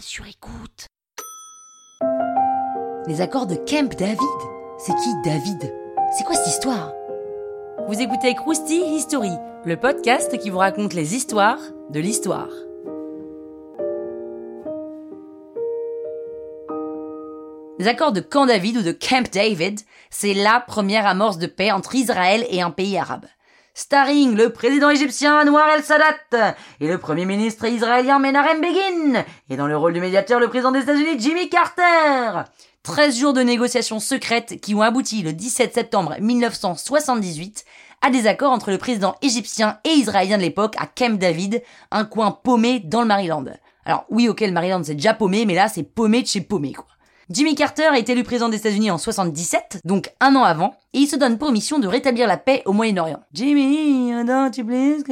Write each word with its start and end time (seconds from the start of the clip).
sur 0.00 0.26
écoute. 0.26 0.86
Les 3.06 3.20
accords 3.20 3.46
de 3.46 3.54
Camp 3.54 3.94
David 3.98 4.18
C'est 4.78 4.94
qui 4.94 5.10
David? 5.24 5.74
C'est 6.16 6.24
quoi 6.24 6.34
cette 6.34 6.48
histoire? 6.48 6.92
Vous 7.86 8.00
écoutez 8.00 8.34
Krusty 8.34 8.80
History, 8.96 9.32
le 9.64 9.76
podcast 9.76 10.38
qui 10.38 10.50
vous 10.50 10.58
raconte 10.58 10.94
les 10.94 11.14
histoires 11.14 11.58
de 11.90 12.00
l'histoire. 12.00 12.48
Les 17.78 17.88
accords 17.88 18.12
de 18.12 18.20
Camp 18.20 18.46
David 18.46 18.78
ou 18.78 18.82
de 18.82 18.92
Camp 18.92 19.30
David, 19.32 19.80
c'est 20.10 20.34
la 20.34 20.60
première 20.60 21.06
amorce 21.06 21.38
de 21.38 21.46
paix 21.46 21.72
entre 21.72 21.94
Israël 21.94 22.46
et 22.50 22.62
un 22.62 22.70
pays 22.70 22.96
arabe 22.96 23.26
starring 23.74 24.36
le 24.36 24.52
président 24.52 24.88
égyptien 24.88 25.40
Anwar 25.40 25.68
el-Sadat 25.70 26.54
et 26.80 26.86
le 26.86 26.98
premier 26.98 27.24
ministre 27.24 27.66
israélien 27.66 28.20
Menachem 28.20 28.60
Begin, 28.60 29.24
et 29.50 29.56
dans 29.56 29.66
le 29.66 29.76
rôle 29.76 29.92
du 29.92 30.00
médiateur 30.00 30.38
le 30.38 30.48
président 30.48 30.70
des 30.70 30.80
États-Unis 30.80 31.18
Jimmy 31.18 31.48
Carter. 31.48 32.44
13 32.84 33.18
jours 33.18 33.32
de 33.32 33.40
négociations 33.40 33.98
secrètes 33.98 34.60
qui 34.60 34.74
ont 34.74 34.82
abouti 34.82 35.22
le 35.22 35.32
17 35.32 35.74
septembre 35.74 36.14
1978 36.20 37.64
à 38.02 38.10
des 38.10 38.26
accords 38.26 38.52
entre 38.52 38.70
le 38.70 38.78
président 38.78 39.16
égyptien 39.22 39.78
et 39.84 39.90
israélien 39.90 40.36
de 40.36 40.42
l'époque 40.42 40.76
à 40.78 40.86
Camp 40.86 41.18
David, 41.18 41.62
un 41.90 42.04
coin 42.04 42.30
paumé 42.30 42.80
dans 42.80 43.00
le 43.00 43.06
Maryland. 43.06 43.44
Alors 43.86 44.04
oui, 44.08 44.28
ok, 44.28 44.40
le 44.40 44.52
Maryland 44.52 44.82
c'est 44.84 44.94
déjà 44.94 45.14
paumé, 45.14 45.46
mais 45.46 45.54
là 45.54 45.68
c'est 45.68 45.82
paumé 45.82 46.22
de 46.22 46.26
chez 46.28 46.42
paumé 46.42 46.74
quoi. 46.74 46.86
Jimmy 47.30 47.54
Carter 47.54 47.88
est 47.96 48.10
élu 48.10 48.22
président 48.22 48.50
des 48.50 48.58
États-Unis 48.58 48.90
en 48.90 48.98
77, 48.98 49.80
donc 49.86 50.12
un 50.20 50.36
an 50.36 50.44
avant, 50.44 50.76
et 50.92 50.98
il 50.98 51.06
se 51.06 51.16
donne 51.16 51.38
pour 51.38 51.52
mission 51.52 51.78
de 51.78 51.88
rétablir 51.88 52.26
la 52.26 52.36
paix 52.36 52.62
au 52.66 52.74
Moyen-Orient. 52.74 53.20
Jimmy, 53.32 54.12
don't 54.26 54.52
you 54.58 54.64
please? 54.66 55.04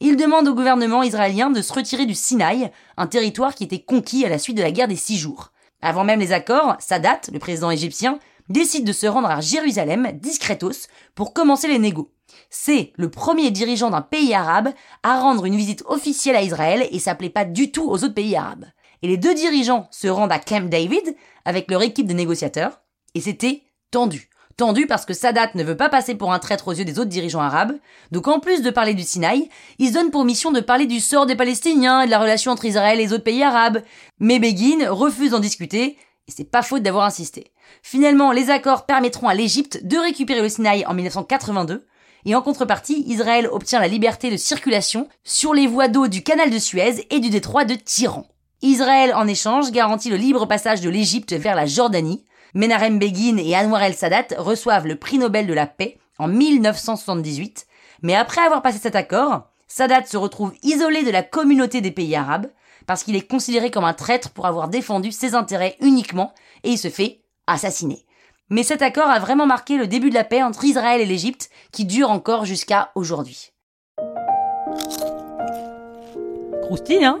Il 0.00 0.16
demande 0.16 0.48
au 0.48 0.54
gouvernement 0.54 1.04
israélien 1.04 1.50
de 1.50 1.62
se 1.62 1.72
retirer 1.72 2.04
du 2.04 2.16
Sinaï, 2.16 2.72
un 2.96 3.06
territoire 3.06 3.54
qui 3.54 3.62
était 3.62 3.78
conquis 3.78 4.24
à 4.24 4.28
la 4.28 4.38
suite 4.38 4.56
de 4.56 4.62
la 4.62 4.72
guerre 4.72 4.88
des 4.88 4.96
six 4.96 5.16
jours. 5.16 5.52
Avant 5.82 6.02
même 6.02 6.18
les 6.18 6.32
accords, 6.32 6.74
Sadat, 6.80 7.20
le 7.32 7.38
président 7.38 7.70
égyptien, 7.70 8.18
décide 8.48 8.84
de 8.84 8.92
se 8.92 9.06
rendre 9.06 9.30
à 9.30 9.40
Jérusalem, 9.40 10.10
discretos, 10.14 10.88
pour 11.14 11.32
commencer 11.32 11.68
les 11.68 11.78
négos. 11.78 12.10
C'est 12.50 12.92
le 12.96 13.08
premier 13.08 13.52
dirigeant 13.52 13.90
d'un 13.90 14.00
pays 14.00 14.34
arabe 14.34 14.70
à 15.04 15.20
rendre 15.20 15.44
une 15.44 15.56
visite 15.56 15.84
officielle 15.86 16.34
à 16.34 16.42
Israël 16.42 16.88
et 16.90 16.98
s'appelait 16.98 17.30
pas 17.30 17.44
du 17.44 17.70
tout 17.70 17.88
aux 17.88 18.02
autres 18.02 18.14
pays 18.14 18.34
arabes. 18.34 18.66
Et 19.02 19.08
les 19.08 19.16
deux 19.16 19.34
dirigeants 19.34 19.88
se 19.90 20.08
rendent 20.08 20.32
à 20.32 20.38
Camp 20.38 20.68
David 20.68 21.16
avec 21.44 21.70
leur 21.70 21.82
équipe 21.82 22.06
de 22.06 22.12
négociateurs, 22.12 22.80
et 23.14 23.20
c'était 23.20 23.62
tendu. 23.90 24.28
Tendu 24.56 24.86
parce 24.86 25.06
que 25.06 25.14
Sadat 25.14 25.50
ne 25.54 25.64
veut 25.64 25.76
pas 25.76 25.88
passer 25.88 26.14
pour 26.14 26.32
un 26.32 26.38
traître 26.38 26.68
aux 26.68 26.72
yeux 26.72 26.84
des 26.84 26.98
autres 26.98 27.08
dirigeants 27.08 27.40
arabes, 27.40 27.78
donc 28.10 28.28
en 28.28 28.38
plus 28.38 28.62
de 28.62 28.70
parler 28.70 28.94
du 28.94 29.02
Sinaï, 29.02 29.48
il 29.78 29.88
se 29.88 29.94
donne 29.94 30.10
pour 30.10 30.24
mission 30.24 30.52
de 30.52 30.60
parler 30.60 30.86
du 30.86 31.00
sort 31.00 31.26
des 31.26 31.36
Palestiniens 31.36 32.02
et 32.02 32.06
de 32.06 32.10
la 32.10 32.18
relation 32.18 32.52
entre 32.52 32.66
Israël 32.66 33.00
et 33.00 33.02
les 33.02 33.12
autres 33.12 33.24
pays 33.24 33.42
arabes. 33.42 33.82
Mais 34.18 34.38
Begin 34.38 34.90
refuse 34.90 35.30
d'en 35.30 35.40
discuter, 35.40 35.96
et 36.28 36.30
c'est 36.30 36.50
pas 36.50 36.62
faute 36.62 36.82
d'avoir 36.82 37.06
insisté. 37.06 37.52
Finalement, 37.82 38.30
les 38.30 38.50
accords 38.50 38.84
permettront 38.84 39.28
à 39.28 39.34
l'Égypte 39.34 39.84
de 39.84 39.96
récupérer 39.96 40.42
le 40.42 40.48
Sinaï 40.48 40.84
en 40.86 40.94
1982, 40.94 41.86
et 42.24 42.34
en 42.34 42.42
contrepartie, 42.42 43.04
Israël 43.08 43.48
obtient 43.50 43.80
la 43.80 43.88
liberté 43.88 44.30
de 44.30 44.36
circulation 44.36 45.08
sur 45.24 45.54
les 45.54 45.66
voies 45.66 45.88
d'eau 45.88 46.06
du 46.06 46.22
canal 46.22 46.50
de 46.50 46.58
Suez 46.58 47.06
et 47.10 47.20
du 47.20 47.30
détroit 47.30 47.64
de 47.64 47.74
Tyran. 47.74 48.26
Israël, 48.62 49.12
en 49.14 49.26
échange, 49.26 49.72
garantit 49.72 50.08
le 50.08 50.16
libre 50.16 50.46
passage 50.46 50.80
de 50.80 50.88
l'Égypte 50.88 51.32
vers 51.32 51.56
la 51.56 51.66
Jordanie. 51.66 52.24
Menachem 52.54 52.98
Begin 52.98 53.36
et 53.38 53.56
Anwar 53.56 53.82
el-Sadat 53.82 54.36
reçoivent 54.38 54.86
le 54.86 54.96
prix 54.96 55.18
Nobel 55.18 55.48
de 55.48 55.52
la 55.52 55.66
paix 55.66 55.98
en 56.18 56.28
1978. 56.28 57.66
Mais 58.02 58.14
après 58.14 58.40
avoir 58.40 58.62
passé 58.62 58.78
cet 58.78 58.94
accord, 58.94 59.48
Sadat 59.66 60.04
se 60.04 60.16
retrouve 60.16 60.52
isolé 60.62 61.02
de 61.02 61.10
la 61.10 61.22
communauté 61.22 61.80
des 61.80 61.90
pays 61.90 62.14
arabes 62.14 62.46
parce 62.86 63.02
qu'il 63.02 63.16
est 63.16 63.28
considéré 63.28 63.70
comme 63.70 63.84
un 63.84 63.94
traître 63.94 64.30
pour 64.30 64.46
avoir 64.46 64.68
défendu 64.68 65.10
ses 65.10 65.34
intérêts 65.34 65.76
uniquement 65.80 66.32
et 66.62 66.70
il 66.70 66.78
se 66.78 66.88
fait 66.88 67.20
assassiner. 67.48 68.04
Mais 68.48 68.62
cet 68.62 68.82
accord 68.82 69.08
a 69.08 69.18
vraiment 69.18 69.46
marqué 69.46 69.76
le 69.76 69.86
début 69.88 70.10
de 70.10 70.14
la 70.14 70.24
paix 70.24 70.42
entre 70.42 70.64
Israël 70.64 71.00
et 71.00 71.06
l'Égypte 71.06 71.50
qui 71.72 71.84
dure 71.84 72.10
encore 72.10 72.44
jusqu'à 72.44 72.92
aujourd'hui. 72.94 73.50
Croustille, 76.62 77.04
hein? 77.04 77.20